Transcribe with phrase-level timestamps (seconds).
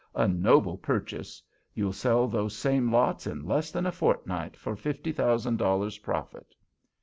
[0.15, 1.43] A noble purchase.
[1.75, 6.55] You'll sell those same lots in less than a fortnight for fifty thousand dollars profit!"